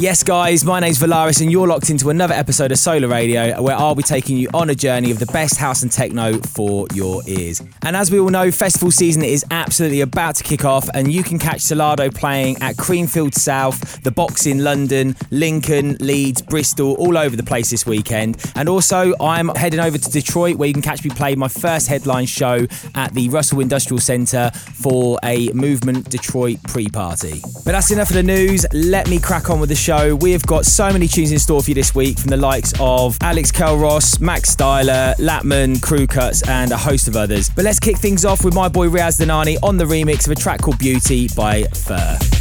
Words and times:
Yes, 0.00 0.22
guys, 0.22 0.64
my 0.64 0.80
name's 0.80 0.98
Volaris, 0.98 1.42
and 1.42 1.52
you're 1.52 1.68
locked 1.68 1.90
into 1.90 2.08
another 2.08 2.32
episode 2.32 2.72
of 2.72 2.78
Sola 2.78 3.06
Radio, 3.06 3.60
where 3.60 3.76
I'll 3.76 3.94
be 3.94 4.02
taking 4.02 4.38
you 4.38 4.48
on 4.54 4.70
a 4.70 4.74
journey 4.74 5.10
of 5.10 5.18
the 5.18 5.26
best 5.26 5.58
house 5.58 5.82
and 5.82 5.92
techno 5.92 6.38
for 6.38 6.86
your 6.94 7.20
ears. 7.26 7.62
And 7.82 7.94
as 7.94 8.10
we 8.10 8.18
all 8.18 8.30
know, 8.30 8.50
festival 8.50 8.90
season 8.90 9.22
is 9.22 9.44
absolutely 9.50 10.00
about 10.00 10.36
to 10.36 10.42
kick 10.42 10.64
off, 10.64 10.88
and 10.94 11.12
you 11.12 11.22
can 11.22 11.38
catch 11.38 11.58
Solardo 11.58 12.14
playing 12.14 12.62
at 12.62 12.76
Creamfield 12.76 13.34
South, 13.34 14.02
the 14.02 14.10
Box 14.10 14.46
in 14.46 14.64
London, 14.64 15.16
Lincoln, 15.30 15.98
Leeds, 16.00 16.40
Bristol, 16.40 16.94
all 16.94 17.18
over 17.18 17.36
the 17.36 17.42
place 17.42 17.68
this 17.68 17.84
weekend. 17.84 18.42
And 18.54 18.70
also, 18.70 19.12
I'm 19.20 19.48
heading 19.48 19.80
over 19.80 19.98
to 19.98 20.10
Detroit, 20.10 20.56
where 20.56 20.68
you 20.68 20.72
can 20.72 20.82
catch 20.82 21.04
me 21.04 21.10
play 21.10 21.34
my 21.34 21.48
first 21.48 21.88
headline 21.88 22.24
show 22.24 22.66
at 22.94 23.12
the 23.12 23.28
Russell 23.28 23.60
Industrial 23.60 24.00
Centre 24.00 24.50
for 24.54 25.18
a 25.22 25.50
Movement 25.50 26.08
Detroit 26.08 26.56
pre 26.62 26.88
party. 26.88 27.42
But 27.66 27.72
that's 27.72 27.90
enough 27.90 28.08
of 28.08 28.14
the 28.14 28.22
news. 28.22 28.64
Let 28.72 29.06
me 29.06 29.20
crack 29.20 29.50
on 29.50 29.60
with 29.60 29.68
the 29.68 29.74
show. 29.74 29.89
We 29.90 30.30
have 30.30 30.46
got 30.46 30.66
so 30.66 30.92
many 30.92 31.08
tunes 31.08 31.32
in 31.32 31.40
store 31.40 31.60
for 31.62 31.70
you 31.70 31.74
this 31.74 31.96
week 31.96 32.16
from 32.16 32.30
the 32.30 32.36
likes 32.36 32.72
of 32.78 33.18
Alex 33.22 33.50
Culross, 33.50 34.20
Max 34.20 34.54
Styler, 34.54 35.16
Latmun, 35.16 35.82
Crew 35.82 36.06
Cuts, 36.06 36.48
and 36.48 36.70
a 36.70 36.76
host 36.76 37.08
of 37.08 37.16
others. 37.16 37.50
But 37.50 37.64
let's 37.64 37.80
kick 37.80 37.96
things 37.96 38.24
off 38.24 38.44
with 38.44 38.54
my 38.54 38.68
boy 38.68 38.86
Riaz 38.86 39.20
Dhanani 39.20 39.56
on 39.64 39.78
the 39.78 39.84
remix 39.84 40.26
of 40.26 40.32
a 40.32 40.36
track 40.36 40.60
called 40.60 40.78
Beauty 40.78 41.28
by 41.34 41.64
Fer. 41.64 42.39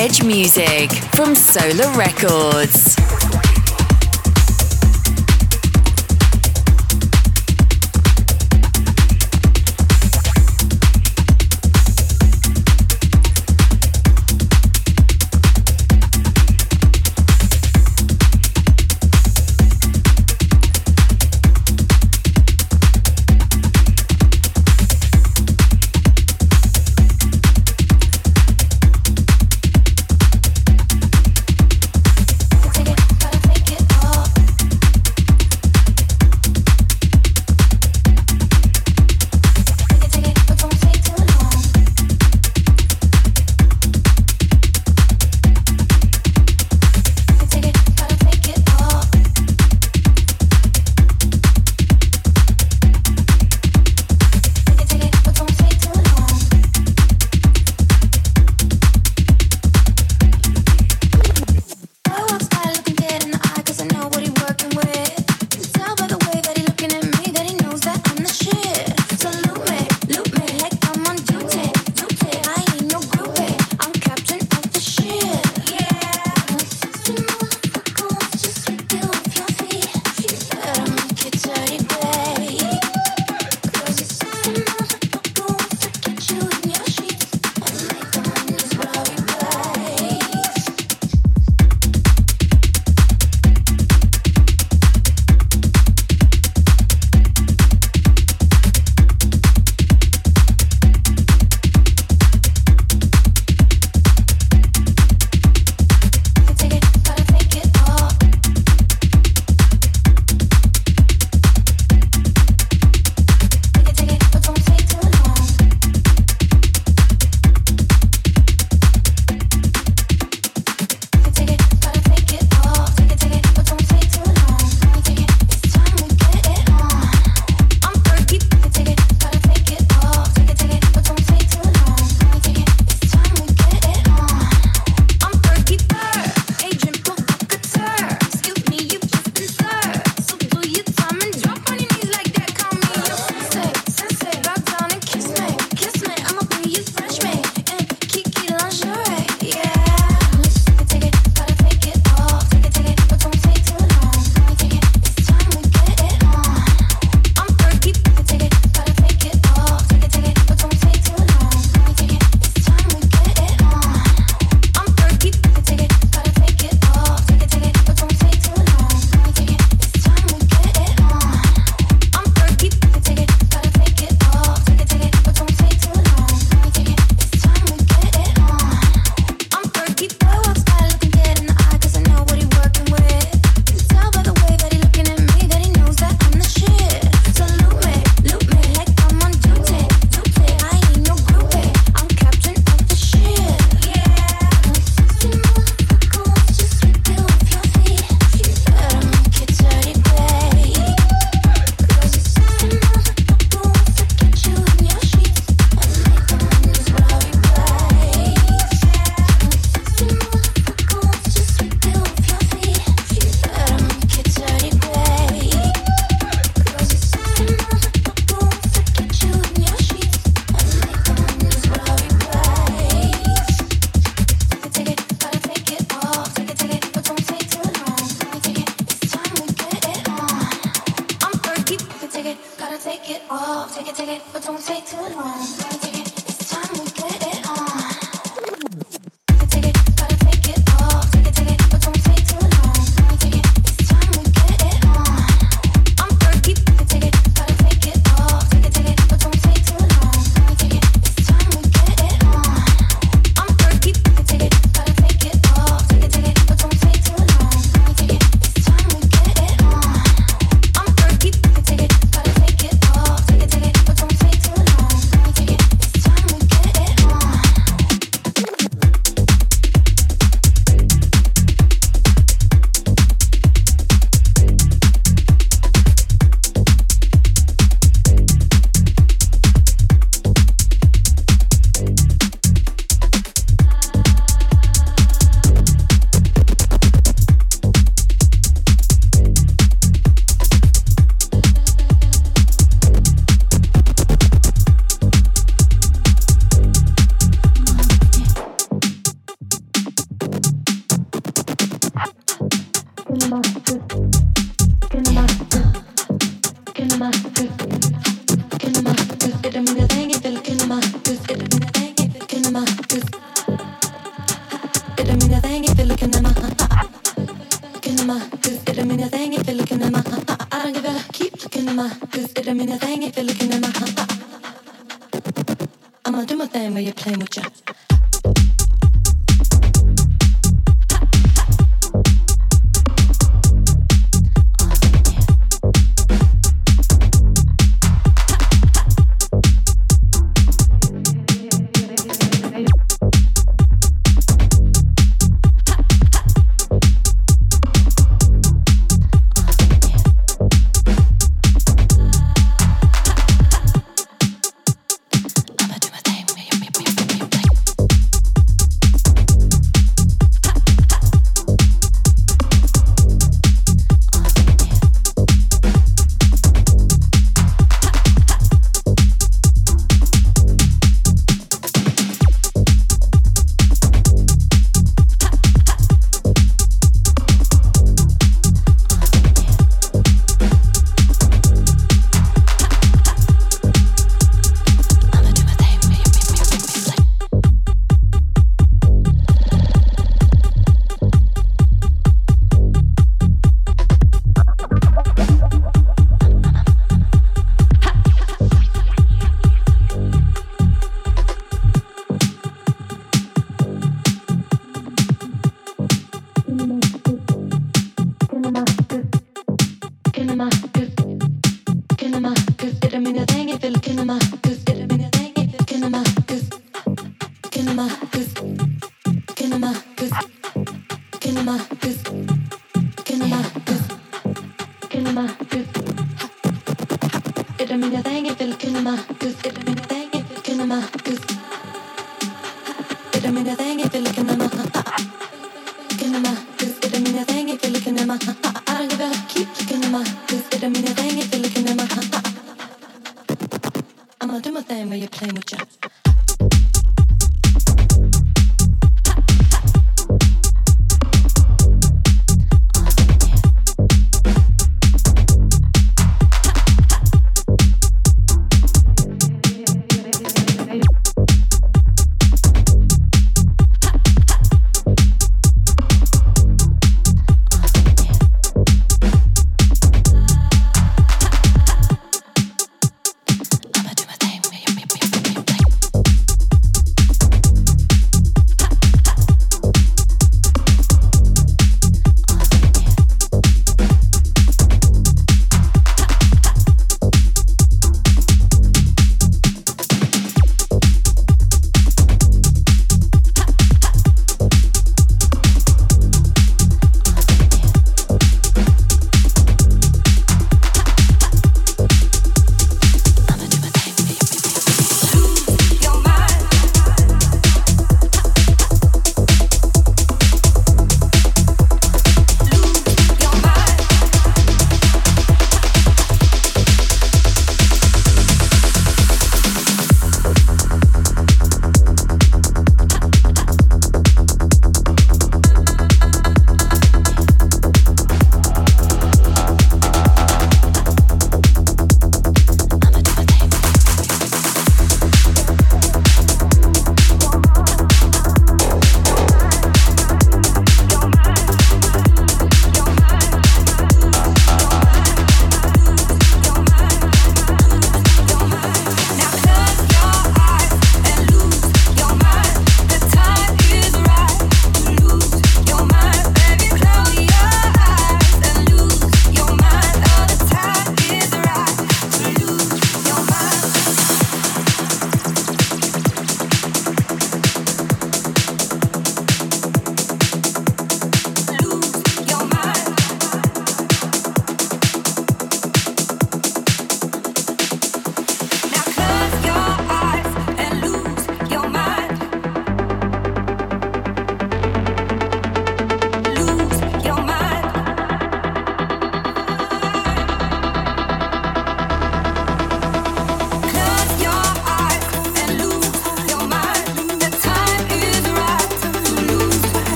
Edge 0.00 0.24
music 0.24 0.90
from 1.14 1.34
Sola 1.34 1.94
Records. 1.94 2.89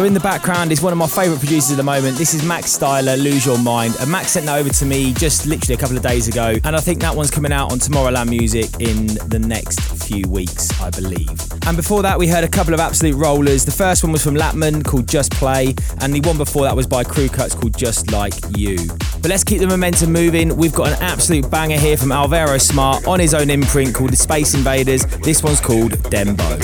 So 0.00 0.06
in 0.06 0.14
the 0.14 0.20
background 0.20 0.72
is 0.72 0.80
one 0.80 0.94
of 0.94 0.98
my 0.98 1.06
favourite 1.06 1.40
producers 1.40 1.72
at 1.72 1.76
the 1.76 1.82
moment. 1.82 2.16
This 2.16 2.32
is 2.32 2.42
Max 2.42 2.74
Styler, 2.74 3.22
Lose 3.22 3.44
Your 3.44 3.58
Mind. 3.58 3.94
And 4.00 4.10
Max 4.10 4.30
sent 4.30 4.46
that 4.46 4.58
over 4.58 4.70
to 4.70 4.86
me 4.86 5.12
just 5.12 5.44
literally 5.44 5.74
a 5.74 5.76
couple 5.76 5.94
of 5.94 6.02
days 6.02 6.26
ago. 6.26 6.56
And 6.64 6.74
I 6.74 6.80
think 6.80 7.02
that 7.02 7.14
one's 7.14 7.30
coming 7.30 7.52
out 7.52 7.70
on 7.70 7.78
Tomorrowland 7.78 8.30
Music 8.30 8.64
in 8.80 9.08
the 9.28 9.38
next 9.38 9.78
few 10.02 10.26
weeks, 10.26 10.70
I 10.80 10.88
believe. 10.88 11.28
And 11.66 11.76
before 11.76 12.00
that, 12.00 12.18
we 12.18 12.28
heard 12.28 12.44
a 12.44 12.48
couple 12.48 12.72
of 12.72 12.80
absolute 12.80 13.14
rollers. 13.14 13.66
The 13.66 13.72
first 13.72 14.02
one 14.02 14.10
was 14.10 14.24
from 14.24 14.36
Latmun 14.36 14.86
called 14.86 15.06
Just 15.06 15.32
Play. 15.32 15.74
And 16.00 16.14
the 16.14 16.22
one 16.26 16.38
before 16.38 16.62
that 16.62 16.74
was 16.74 16.86
by 16.86 17.04
Crewcutz 17.04 17.54
called 17.54 17.76
Just 17.76 18.10
Like 18.10 18.32
You. 18.56 18.78
But 19.20 19.26
let's 19.26 19.44
keep 19.44 19.60
the 19.60 19.66
momentum 19.66 20.14
moving. 20.14 20.56
We've 20.56 20.72
got 20.72 20.86
an 20.88 21.02
absolute 21.02 21.50
banger 21.50 21.76
here 21.76 21.98
from 21.98 22.10
Alvaro 22.10 22.56
Smart 22.56 23.06
on 23.06 23.20
his 23.20 23.34
own 23.34 23.50
imprint 23.50 23.94
called 23.94 24.12
The 24.12 24.16
Space 24.16 24.54
Invaders. 24.54 25.04
This 25.18 25.42
one's 25.42 25.60
called 25.60 25.92
Dembow. 26.08 26.56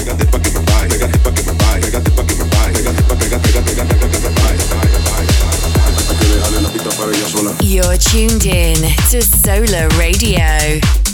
You're 7.62 7.96
tuned 7.96 8.46
in 8.46 8.74
to 9.10 9.22
Sola 9.22 9.86
Radio. 9.96 11.05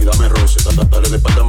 y 0.00 0.04
dame 0.04 0.28
roce, 0.28 0.62
tatatale 0.64 1.08
de 1.10 1.18
patata. 1.18 1.41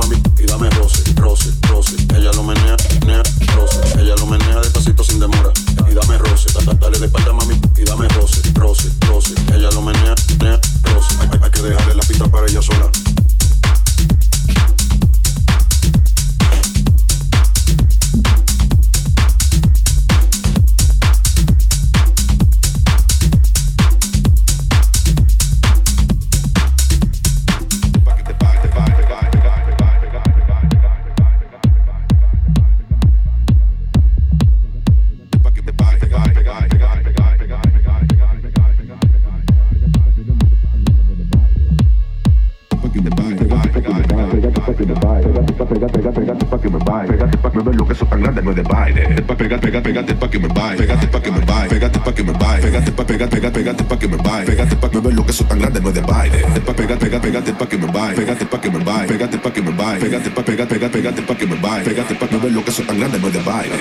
ver 55.03 55.13
lo 55.13 55.25
que 55.25 55.31
eso 55.31 55.43
tan 55.43 55.59
grande 55.59 55.81
no 55.81 55.89
es 55.89 55.95
de 55.95 56.01
baile. 56.01 56.43
Pa' 56.65 56.73
pegar, 56.73 56.97
pegar, 56.97 57.21
pegate 57.21 57.53
pa' 57.53 57.67
que 57.67 57.77
me 57.77 57.87
baile. 57.91 58.15
Pegate 58.15 58.45
pa' 58.45 58.61
que 58.61 58.71
me 58.71 58.83
baile. 58.83 59.07
Pegate 59.07 59.37
pa' 59.37 59.51
que 59.51 59.61
me 59.61 59.71
baile. 59.71 59.99
Pegate 59.99 60.29
pa' 60.31 60.43
pegar, 60.43 60.67
pegar, 60.67 60.91
pegate 60.91 61.21
pa' 61.21 61.35
que 61.35 61.45
me 61.45 61.55
baile. 61.55 61.83
Pegate 61.83 62.15
pa' 62.15 62.27
no 62.31 62.39
ver 62.39 62.51
lo 62.51 62.63
que 62.63 62.71
eso 62.71 62.83
tan 62.83 62.99
grande 62.99 63.19
no 63.19 63.27
es 63.27 63.33
de 63.33 63.41
baile. 63.43 63.75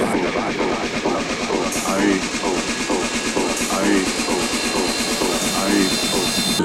Ahí, 1.87 2.20
ahí. 3.78 4.04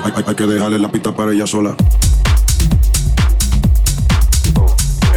Hay, 0.03 0.11
hay, 0.15 0.23
hay 0.27 0.35
que 0.35 0.45
dejarle 0.45 0.79
la 0.79 0.91
pista 0.91 1.15
para 1.15 1.31
ella 1.31 1.45
sola. 1.45 1.75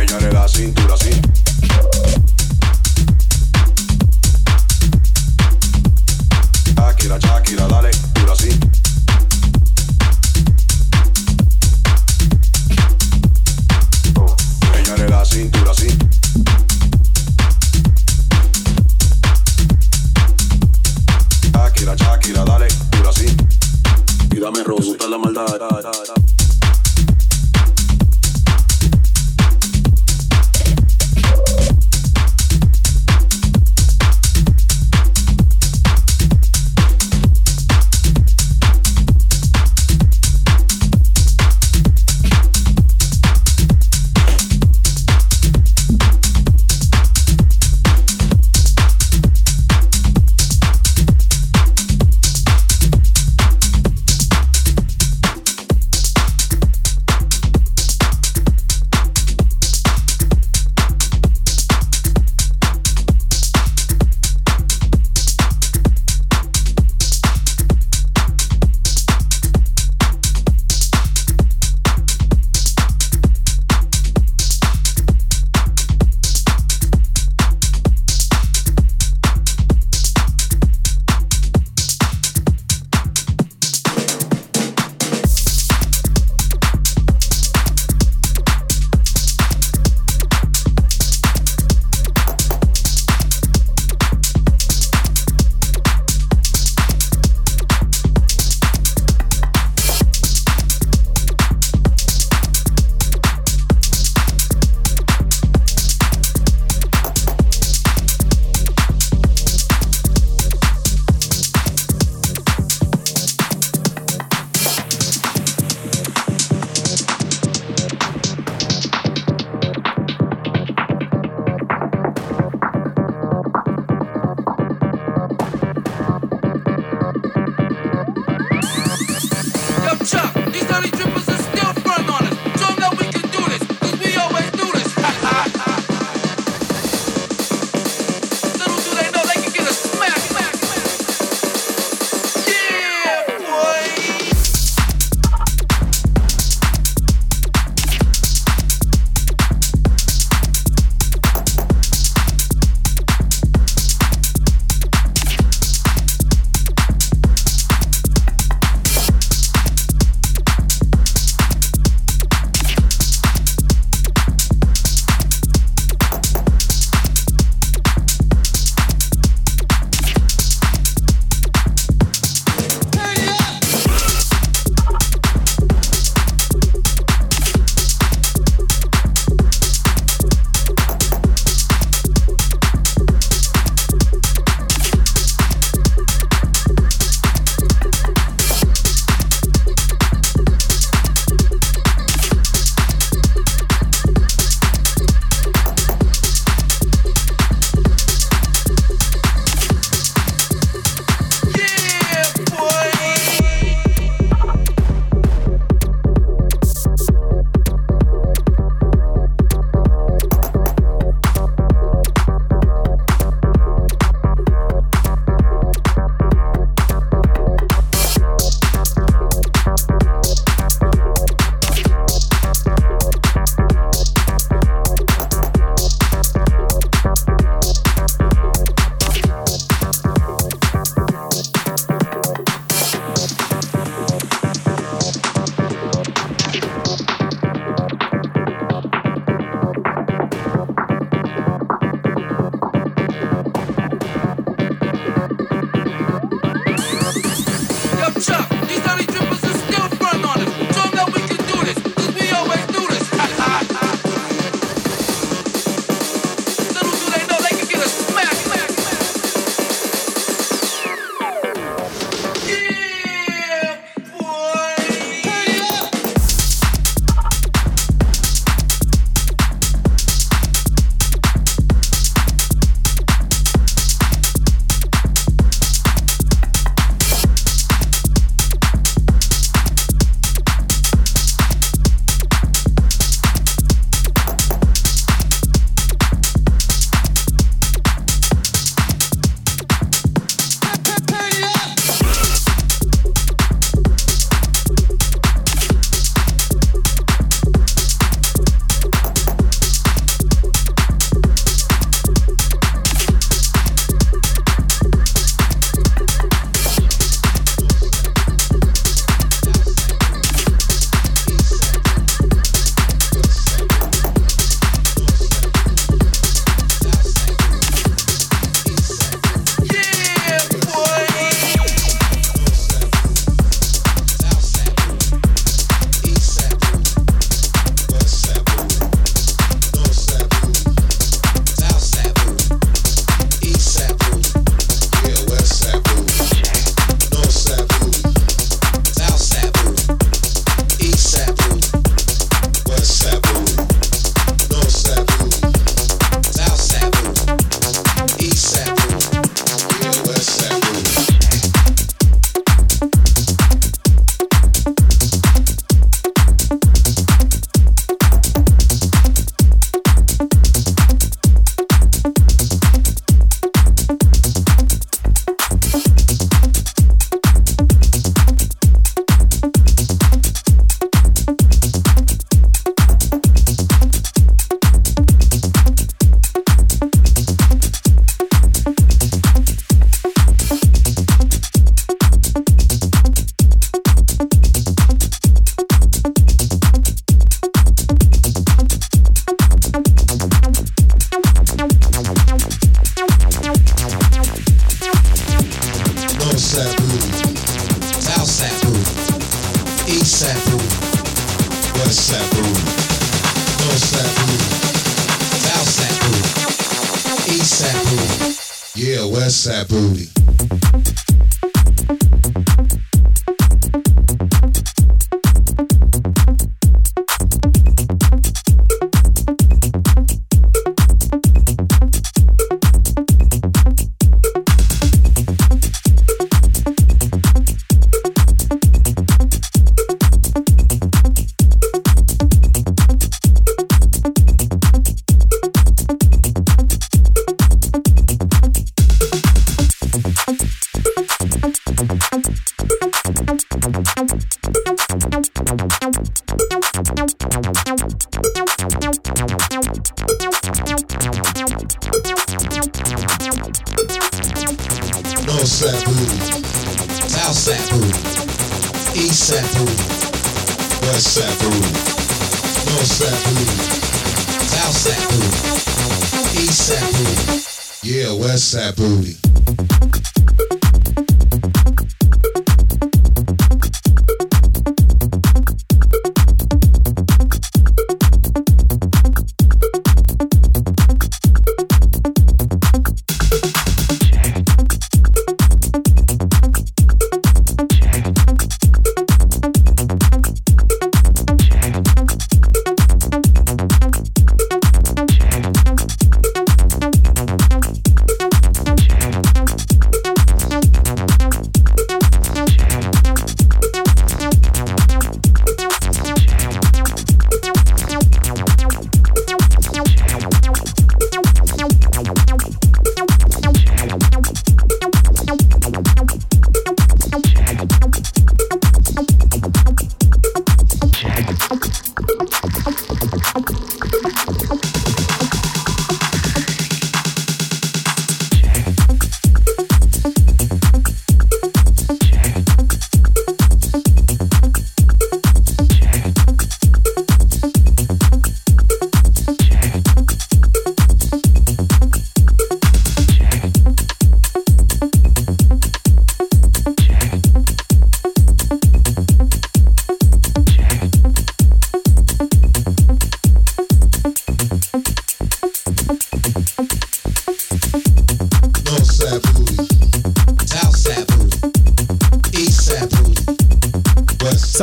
Ella 0.00 0.20
le 0.20 0.28
da 0.28 0.48
cintura, 0.48 0.96
cintura. 0.96 1.29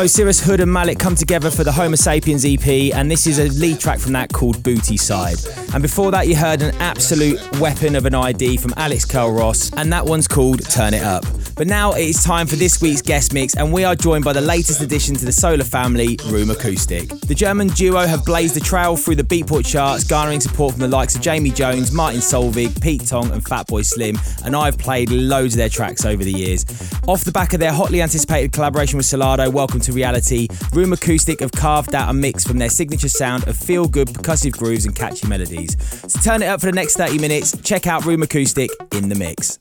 Sirus 0.08 0.42
Hood 0.42 0.62
and 0.62 0.72
Malikk 0.72 1.00
come 1.00 1.16
together 1.16 1.52
for 1.52 1.64
the 1.64 1.72
Homo 1.72 1.96
Sapiens 1.96 2.46
EP, 2.46 2.66
and 2.96 3.12
this 3.12 3.28
is 3.28 3.40
a 3.40 3.50
lead 3.60 3.80
track 3.80 4.00
from 4.00 4.14
that 4.14 4.32
called 4.32 4.64
Booty 4.64 4.96
Side. 4.96 5.38
And 5.74 5.82
before 5.82 6.12
that, 6.12 6.28
you 6.28 6.36
heard 6.36 6.62
an 6.62 6.74
absolute 6.76 7.40
weapon 7.60 7.96
of 7.96 8.06
an 8.06 8.16
ID 8.16 8.58
from 8.58 8.74
Alex 8.78 9.06
Culross, 9.06 9.74
and 9.76 9.92
that 9.92 10.06
one's 10.06 10.28
called 10.28 10.64
Turn 10.70 10.94
It 10.94 11.04
Up. 11.04 11.26
But 11.58 11.66
now 11.66 11.94
it 11.94 12.08
is 12.08 12.24
time 12.24 12.46
for 12.46 12.56
this 12.56 12.80
week's 12.84 13.02
guest 13.02 13.34
mix, 13.34 13.56
and 13.56 13.74
we 13.74 13.84
are 13.84 13.96
joined 13.96 14.24
by 14.24 14.32
the 14.32 14.42
latest 14.42 14.80
addition 14.80 15.16
to 15.16 15.26
the 15.26 15.32
Sola 15.32 15.64
family, 15.64 16.16
Raumakustik. 16.18 17.20
The 17.22 17.34
German 17.34 17.70
duo 17.70 18.06
have 18.06 18.24
blazed 18.26 18.56
a 18.58 18.60
trail 18.60 18.96
through 18.96 19.16
the 19.16 19.24
Beatport 19.24 19.66
charts, 19.66 20.04
garnering 20.04 20.40
support 20.40 20.74
from 20.74 20.82
the 20.82 20.88
likes 20.88 21.16
of 21.16 21.22
Jamie 21.22 21.50
Jones, 21.50 21.92
Martin 21.92 22.22
Solveig, 22.22 22.80
Pete 22.80 23.08
Tong, 23.08 23.32
and 23.32 23.44
Fatboy 23.44 23.84
Slim, 23.84 24.20
and 24.46 24.56
I've 24.56 24.78
played 24.78 25.10
loads 25.10 25.56
of 25.56 25.58
their 25.58 25.68
tracks 25.68 26.06
over 26.06 26.24
the 26.24 26.32
years. 26.32 26.64
Off 27.08 27.24
the 27.24 27.32
back 27.32 27.54
of 27.54 27.60
their 27.60 27.74
hotly 27.74 28.04
anticipated 28.04 28.52
collaboration 28.52 28.98
with 28.98 29.08
Solardo, 29.08 29.52
Welcome 29.52 29.80
to 29.80 29.92
Reality, 29.92 30.48
Raumakustik 30.76 31.40
have 31.40 31.52
carved 31.54 31.96
out 31.96 32.12
a 32.12 32.14
mix 32.14 32.46
from 32.46 32.60
their 32.60 32.70
signature 32.70 33.10
sound 33.10 33.48
of 33.48 33.58
feel 33.58 33.88
good 33.88 34.10
percussive 34.10 34.52
grooves 34.52 34.86
and 34.86 34.96
catchy 34.96 35.28
melodies. 35.28 35.76
So 36.08 36.20
turn 36.20 36.44
it 36.44 36.48
up 36.48 36.60
for 36.60 36.68
the 36.68 36.74
next 36.74 36.98
30 36.98 37.18
minutes, 37.18 37.60
check 37.64 37.88
out 37.88 38.04
Raumakustik 38.04 38.70
in 38.96 39.10
the 39.10 39.16
mix. 39.16 39.58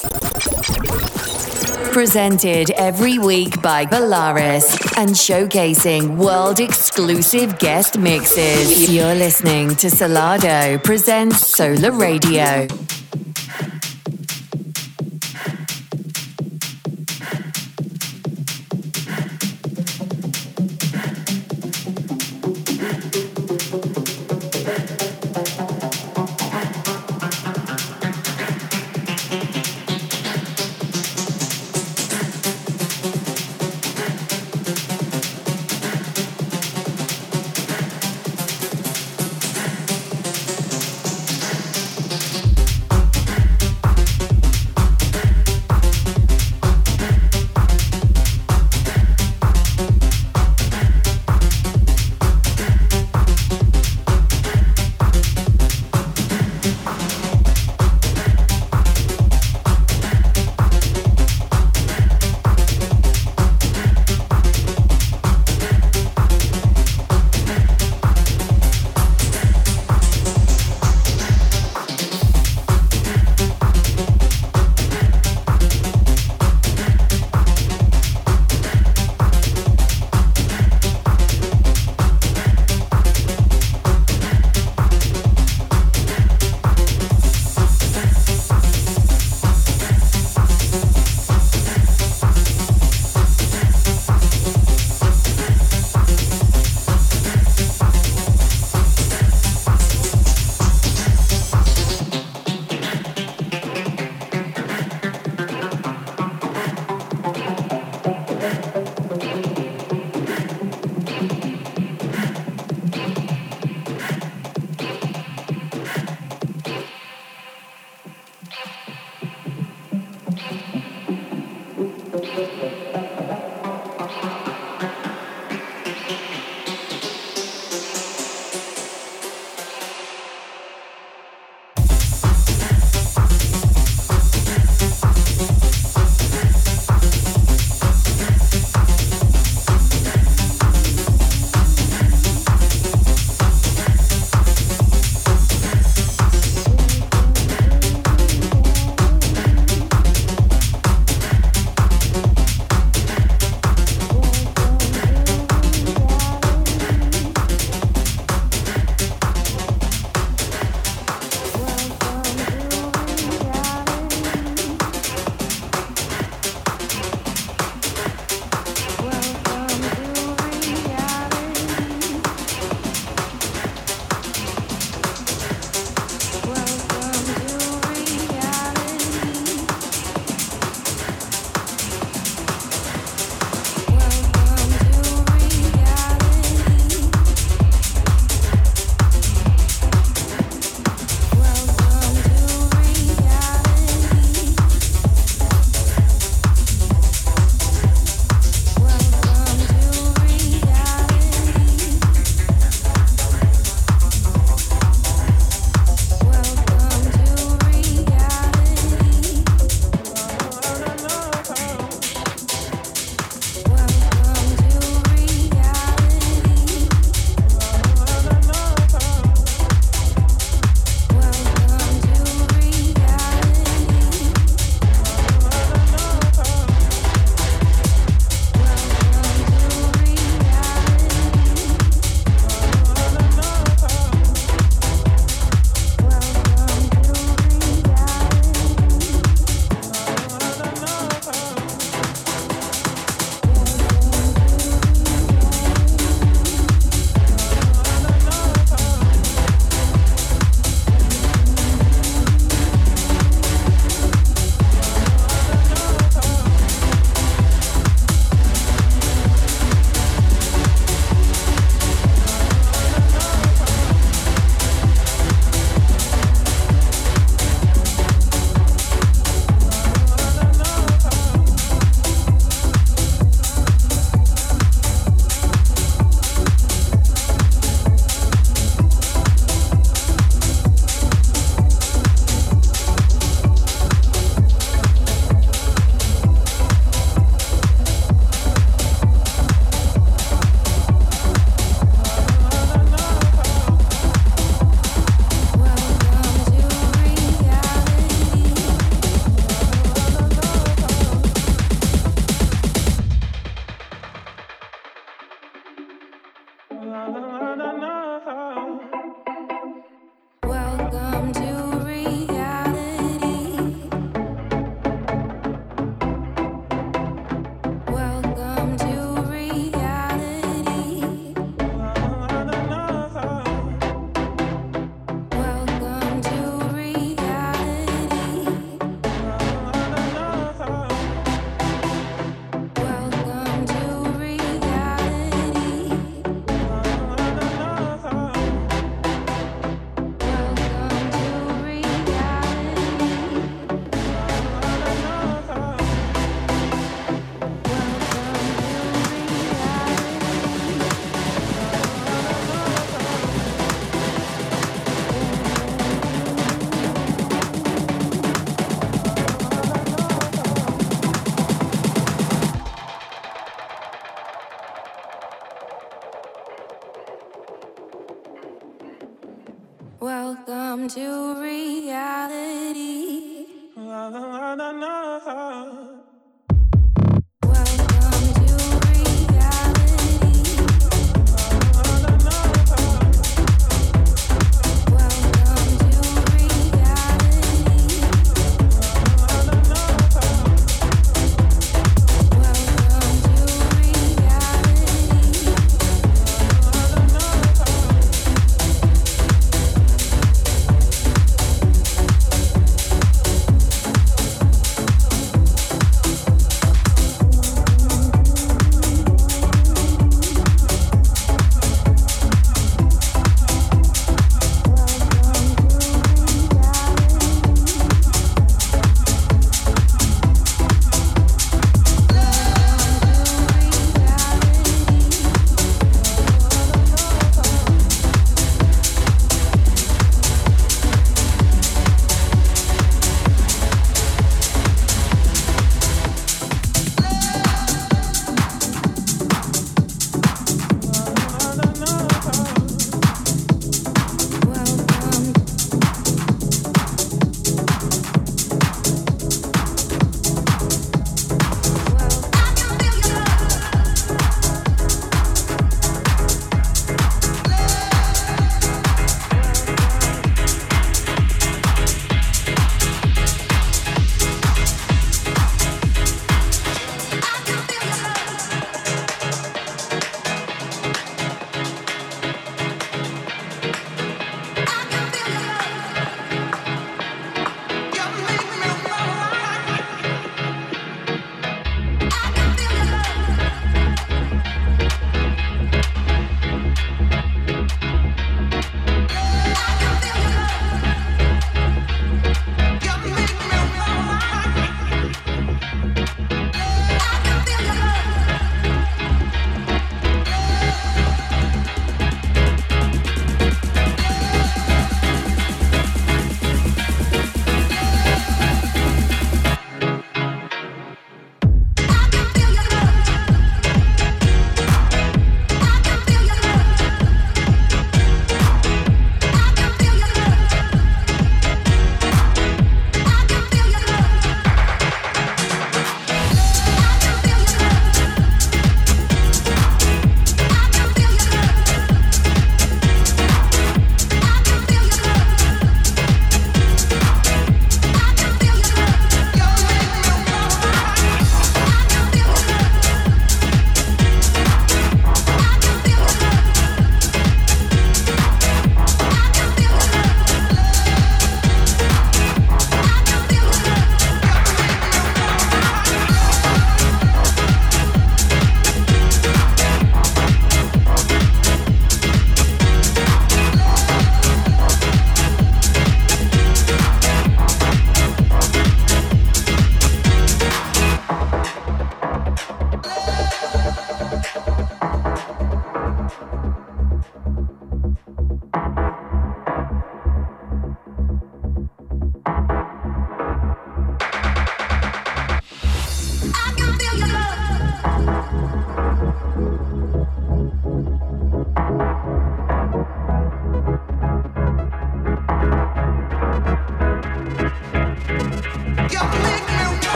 Presented 1.92 2.70
every 2.72 3.18
week 3.18 3.62
by 3.62 3.86
Volaris 3.86 4.66
and 4.98 5.10
showcasing 5.10 6.16
world 6.16 6.60
exclusive 6.60 7.58
guest 7.58 7.96
mixes. 7.96 8.90
You're 8.90 9.14
listening 9.14 9.70
to 9.76 9.86
Solardo 9.86 10.82
presents 10.84 11.46
Sola 11.56 11.90
Radio. 11.90 12.66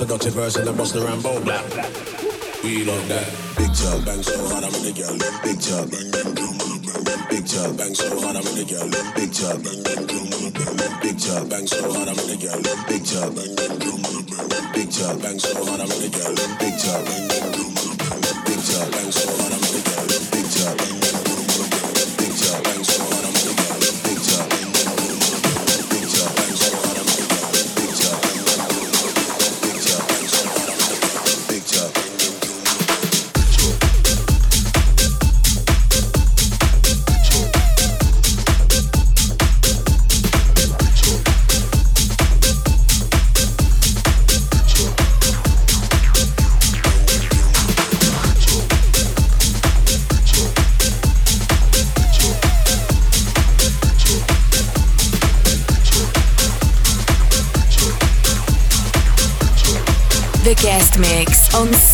bust 0.00 0.12
a 0.12 0.18
dirty 0.18 0.30
verse 0.30 0.56
and 0.56 0.66
the 0.66 0.72
bust 0.72 0.94
the 0.94 1.00
Rambo. 1.00 1.40
Black. 1.44 1.64
We 2.62 2.84
love 2.84 3.08
that. 3.08 3.28
Big 3.56 3.72
chub, 3.74 4.04
bang 4.04 4.22
so 4.22 4.36
hard 4.48 4.64
I'm 4.64 4.74
in 4.74 4.82
the 4.84 4.92
girl. 4.92 5.16
Big 5.42 5.60
chub, 5.60 5.90
bang 5.90 6.10
bang 6.10 6.34
boom 6.34 6.56
boom 6.56 6.80
boom. 6.80 7.20
Big 7.28 7.46
chub, 7.46 7.76
bang 7.76 7.94
so 7.94 8.08
hard 8.20 8.36
I'm 8.36 8.46
in 8.46 8.54
the 8.56 8.64
girl. 8.64 8.88
Big 9.16 9.32
chub, 9.32 9.62
bang 9.64 9.82
bang 9.82 10.06
boom 10.06 10.26
boom 10.30 10.52
boom. 10.56 11.00
Big 11.02 11.18
chub, 11.18 11.48
bang 11.48 11.66
so 11.66 11.92
hard 11.92 12.08
I'm 12.08 12.18
in 12.18 12.26
the 12.28 12.36
girl. 12.40 12.60
Big 12.88 13.04
chub, 13.04 13.34
bang 13.34 13.54
bang 13.56 13.76
boom 13.80 14.00
boom 14.00 14.24
boom. 14.24 14.72
Big 14.72 14.88
chub, 14.90 15.16
bang 15.20 15.38
so 15.38 15.52
hard 15.64 15.80
I'm 15.80 15.90
in 15.90 16.00
the 16.00 16.08
girl. 16.08 16.32
Big 16.60 16.74
chub, 16.80 17.00
bang 17.04 17.24
bang 17.28 17.48
boom 17.52 17.70
boom 17.76 17.92
boom. 18.00 18.36
Big 18.46 18.60
chub, 18.64 18.86
bang 18.92 19.10
so 19.12 19.28
hard. 19.36 19.59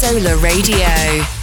Sola 0.07 0.37
Radio. 0.37 1.36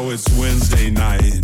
It's 0.00 0.30
Wednesday 0.38 0.90
night, 0.90 1.37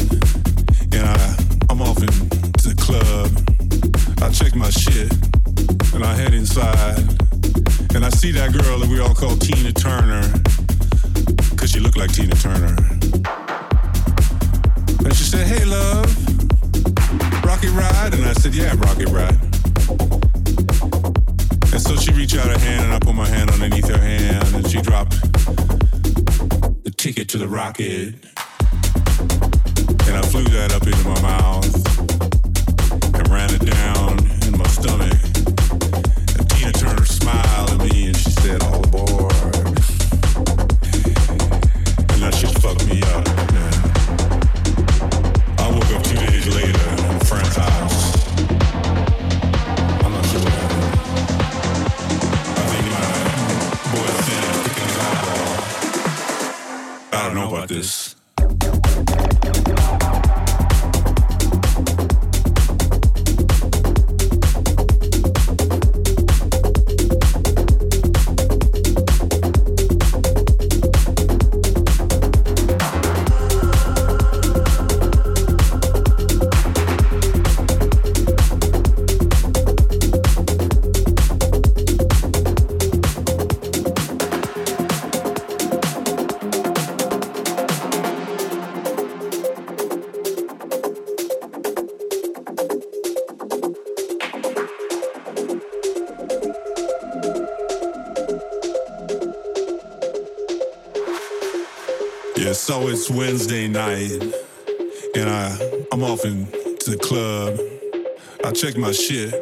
check 108.64 108.78
my 108.78 108.92
shit, 108.92 109.34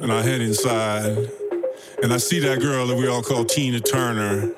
and 0.00 0.12
I 0.12 0.22
head 0.22 0.40
inside, 0.40 1.16
and 2.02 2.12
I 2.12 2.16
see 2.16 2.40
that 2.40 2.58
girl 2.60 2.84
that 2.88 2.96
we 2.96 3.06
all 3.06 3.22
call 3.22 3.44
Tina 3.44 3.78
Turner, 3.78 4.52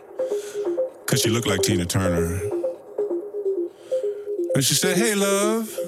cause 1.05 1.20
she 1.20 1.28
looked 1.28 1.47
like 1.47 1.61
Tina 1.61 1.84
Turner. 1.84 2.40
And 4.55 4.64
she 4.64 4.72
said, 4.72 4.97
"Hey, 4.97 5.14
love, 5.14 5.78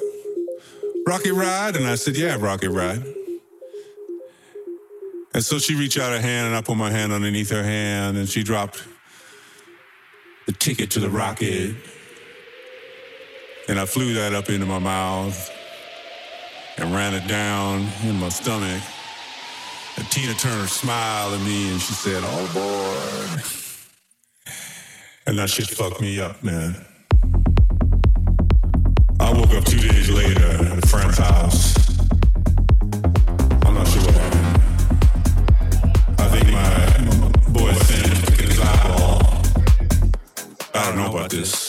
rocket 1.07 1.33
ride?" 1.33 1.77
And 1.77 1.87
I 1.87 1.95
said, 1.95 2.15
"Yeah, 2.15 2.37
rocket 2.39 2.69
ride." 2.69 3.03
And 5.33 5.43
so 5.43 5.59
she 5.59 5.75
reached 5.75 5.99
out 5.99 6.13
her 6.13 6.21
hand, 6.21 6.49
and 6.49 6.55
I 6.55 6.61
put 6.61 6.77
my 6.77 6.91
hand 6.91 7.11
underneath 7.11 7.49
her 7.49 7.65
hand, 7.65 8.19
and 8.19 8.29
she 8.29 8.43
dropped 8.43 8.83
the 10.45 10.53
ticket 10.53 10.91
to 10.91 11.01
the 11.01 11.09
rocket. 11.09 11.75
And 13.67 13.81
I 13.81 13.87
flew 13.87 14.13
that 14.13 14.35
up 14.35 14.51
into 14.51 14.67
my 14.67 14.79
mouth 14.79 15.51
and 16.77 16.95
ran 16.95 17.15
it 17.15 17.27
down 17.29 17.87
in 18.05 18.19
my 18.19 18.29
stomach. 18.29 18.83
And 19.97 20.11
Tina 20.11 20.35
Turner 20.35 20.67
smiled 20.67 21.35
at 21.35 21.41
me 21.41 21.71
and 21.71 21.81
she 21.81 21.93
said, 21.93 22.23
Oh 22.25 22.51
boy. 22.53 23.43
And 25.27 25.39
that 25.39 25.49
shit 25.49 25.69
fucked 25.69 26.01
me 26.01 26.21
up, 26.21 26.43
man. 26.43 26.75
I 29.21 29.33
woke 29.33 29.51
up 29.55 29.65
two 29.65 29.79
days 29.79 30.11
later 30.11 30.45
at 30.45 30.85
a 30.85 30.87
friend's 30.87 31.19
house. 31.19 31.75
I'm 33.65 33.75
not 33.75 33.87
sure 33.89 34.03
what 34.03 34.15
happened. 34.15 34.45
I 36.19 36.29
think 36.29 36.51
my 36.51 37.53
boy 37.53 37.73
his 37.73 38.61
eyeball. 38.61 39.43
I 40.75 40.85
don't 40.87 40.97
know 40.97 41.11
about 41.11 41.31
this. 41.31 41.64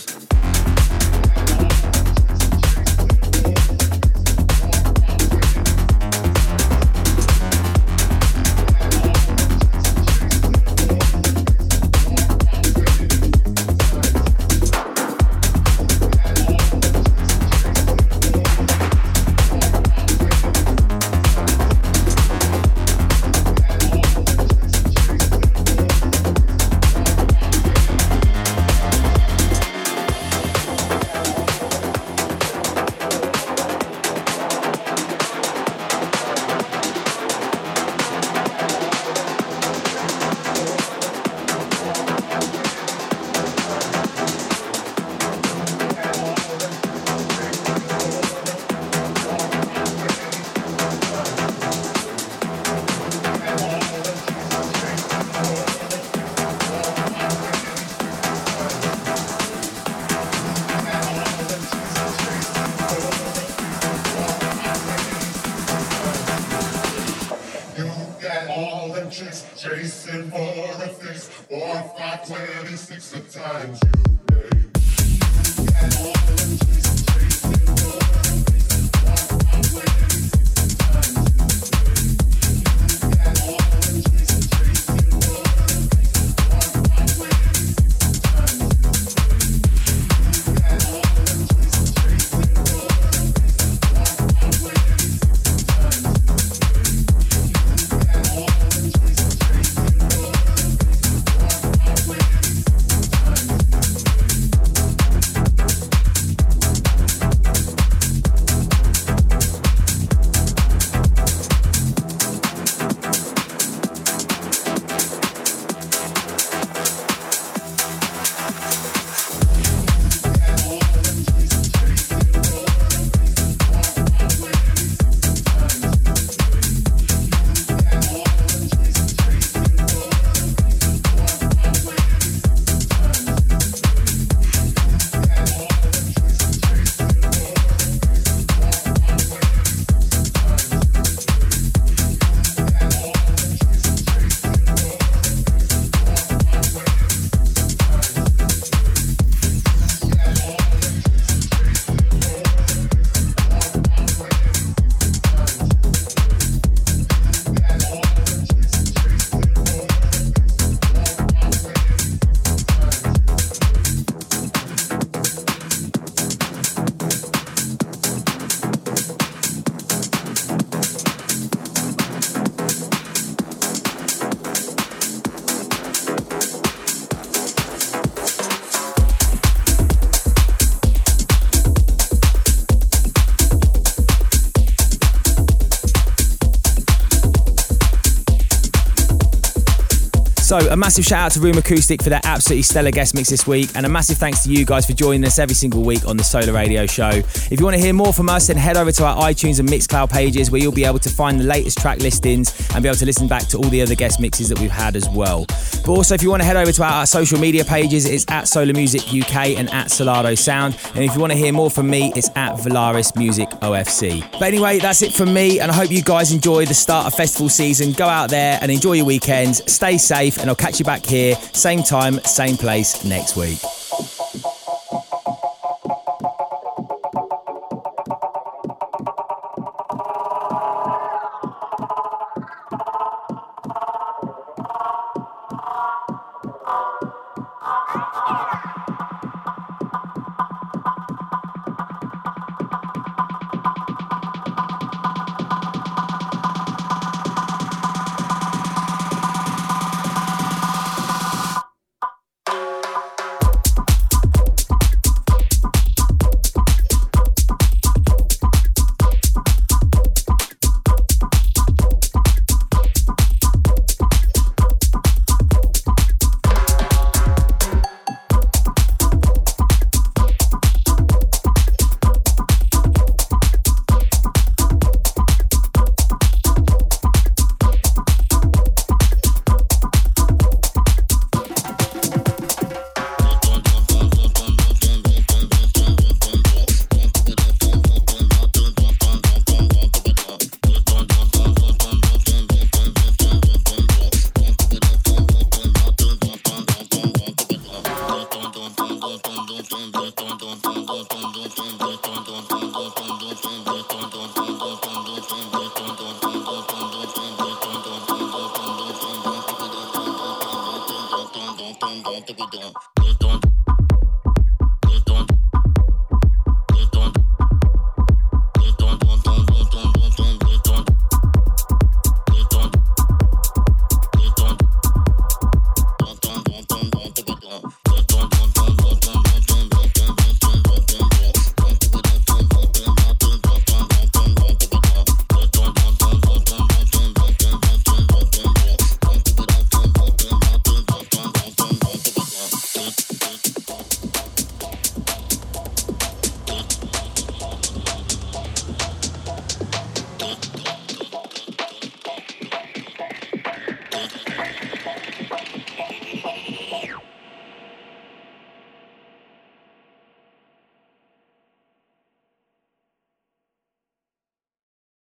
So, 190.55 190.64
a 190.75 190.77
massive 190.77 191.05
shout 191.05 191.27
out 191.27 191.31
to 191.31 191.39
Raumakustik 191.39 192.03
for 192.03 192.09
their 192.09 192.19
absolutely 192.25 192.61
stellar 192.61 192.91
guest 192.91 193.15
mix 193.15 193.29
this 193.29 193.47
week, 193.47 193.69
and 193.75 193.85
a 193.85 193.89
massive 193.89 194.17
thanks 194.17 194.43
to 194.43 194.51
you 194.51 194.65
guys 194.65 194.85
for 194.85 194.91
joining 194.91 195.23
us 195.23 195.39
every 195.39 195.55
single 195.55 195.83
week 195.83 196.05
on 196.05 196.17
the 196.17 196.23
Sola 196.23 196.51
Radio 196.51 196.85
Show. 196.85 197.07
If 197.09 197.53
you 197.59 197.63
want 197.63 197.77
to 197.77 197.81
hear 197.81 197.93
more 197.93 198.11
from 198.11 198.27
us, 198.27 198.47
then 198.47 198.57
head 198.57 198.75
over 198.75 198.91
to 198.91 199.05
our 199.05 199.15
iTunes 199.23 199.61
and 199.61 199.69
Mixcloud 199.69 200.11
pages 200.11 200.51
where 200.51 200.61
you'll 200.61 200.73
be 200.73 200.83
able 200.83 200.99
to 200.99 201.09
find 201.09 201.39
the 201.39 201.45
latest 201.45 201.77
track 201.77 201.99
listings 201.99 202.53
and 202.73 202.83
be 202.83 202.89
able 202.89 202.97
to 202.97 203.05
listen 203.05 203.25
back 203.25 203.43
to 203.47 203.57
all 203.57 203.69
the 203.69 203.81
other 203.81 203.95
guest 203.95 204.19
mixes 204.19 204.49
that 204.49 204.59
we've 204.59 204.69
had 204.69 204.97
as 204.97 205.07
well. 205.07 205.45
But 205.85 205.93
also, 205.93 206.13
if 206.13 206.21
you 206.21 206.29
want 206.29 206.41
to 206.41 206.45
head 206.45 206.57
over 206.57 206.73
to 206.73 206.83
our 206.83 207.05
social 207.05 207.39
media 207.39 207.63
pages, 207.63 208.05
it's 208.05 208.25
at 208.27 208.45
Sola 208.49 208.73
Music 208.73 209.01
UK 209.03 209.57
and 209.57 209.69
at 209.71 209.87
Solardo 209.87 210.37
Sound. 210.37 210.77
And 210.93 211.05
if 211.05 211.15
you 211.15 211.21
want 211.21 211.31
to 211.31 211.37
hear 211.37 211.53
more 211.53 211.69
from 211.69 211.89
me, 211.89 212.11
it's 212.17 212.29
at 212.35 212.55
Volaris 212.57 213.15
Music 213.15 213.47
OFC. 213.61 214.29
But 214.33 214.43
anyway, 214.43 214.79
that's 214.79 215.03
it 215.03 215.13
from 215.13 215.33
me, 215.33 215.61
and 215.61 215.71
I 215.71 215.73
hope 215.73 215.89
you 215.89 216.01
guys 216.01 216.33
enjoy 216.33 216.65
the 216.65 216.73
start 216.73 217.07
of 217.07 217.13
festival 217.13 217.47
season. 217.47 217.93
Go 217.93 218.09
out 218.09 218.29
there 218.29 218.59
and 218.61 218.69
enjoy 218.69 218.93
your 218.93 219.05
weekends. 219.05 219.61
Stay 219.71 219.97
safe, 219.97 220.37
and 220.39 220.49
I'll 220.49 220.64
catch 220.65 220.79
you 220.79 220.85
back 220.85 221.05
here, 221.05 221.35
same 221.53 221.83
time, 221.83 222.19
same 222.23 222.57
place 222.57 223.05
next 223.05 223.35
week. 223.35 223.59